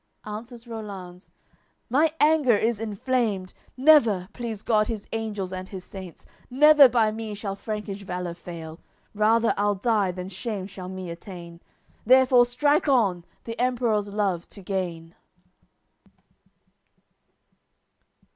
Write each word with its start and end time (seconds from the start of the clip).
Answers 0.25 0.65
Rollanz: 0.65 1.29
"My 1.87 2.11
anger 2.19 2.57
is 2.57 2.79
inflamed. 2.79 3.53
Never, 3.77 4.29
please 4.33 4.63
God 4.63 4.87
His 4.87 5.05
Angels 5.13 5.53
and 5.53 5.69
His 5.69 5.83
Saints, 5.83 6.25
Never 6.49 6.89
by 6.89 7.11
me 7.11 7.35
shall 7.35 7.55
Frankish 7.55 8.01
valour 8.01 8.33
fail! 8.33 8.79
Rather 9.13 9.53
I'll 9.57 9.75
die 9.75 10.09
than 10.11 10.29
shame 10.29 10.65
shall 10.65 10.89
me 10.89 11.11
attain. 11.11 11.61
Therefore 12.03 12.47
strike 12.47 12.87
on, 12.87 13.25
the 13.43 13.59
Emperour's 13.61 14.07
love 14.11 14.47
to 14.47 14.63
gain." 14.63 15.13